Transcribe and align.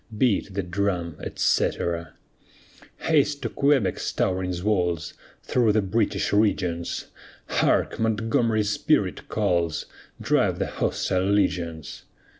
Beat 0.17 0.55
the 0.55 0.63
drum, 0.63 1.15
etc. 1.23 2.13
Haste 3.01 3.43
to 3.43 3.49
Quebec's 3.49 4.11
towering 4.11 4.51
walls, 4.63 5.13
Through 5.43 5.73
the 5.73 5.83
British 5.83 6.33
regions; 6.33 7.09
Hark! 7.45 7.99
Montgomery's 7.99 8.71
spirit 8.71 9.27
calls, 9.29 9.85
Drive 10.19 10.57
the 10.57 10.65
hostile 10.65 11.25
legions. 11.25 12.05